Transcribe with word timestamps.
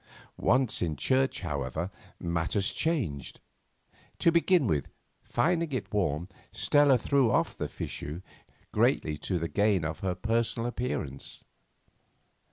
Once 0.35 0.81
in 0.81 0.95
church, 0.95 1.41
however, 1.41 1.91
matters 2.19 2.73
changed. 2.73 3.39
To 4.17 4.31
begin 4.31 4.65
with, 4.65 4.87
finding 5.21 5.71
it 5.73 5.93
warm, 5.93 6.27
Stella 6.51 6.97
threw 6.97 7.29
off 7.29 7.55
the 7.55 7.67
fichu, 7.67 8.23
greatly 8.71 9.15
to 9.19 9.37
the 9.37 9.47
gain 9.47 9.85
of 9.85 9.99
her 9.99 10.15
personal 10.15 10.67
appearance. 10.67 11.43